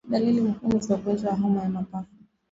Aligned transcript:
Dalili 0.09 0.41
muhimu 0.41 0.79
za 0.81 0.95
ugonjwa 0.95 1.29
wa 1.29 1.35
homa 1.37 1.63
ya 1.63 1.69
mapafu 1.69 2.15